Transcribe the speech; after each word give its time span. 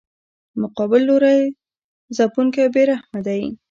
مقابل 0.61 1.01
لوری 1.09 1.39
ځپونکی 2.15 2.59
او 2.63 2.69
بې 2.75 2.83
رحمه 2.89 3.19
دی. 3.27 3.41